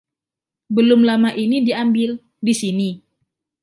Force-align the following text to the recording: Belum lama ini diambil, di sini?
Belum 0.75 1.01
lama 1.09 1.29
ini 1.43 1.57
diambil, 1.67 2.11
di 2.47 2.53
sini? 2.61 2.89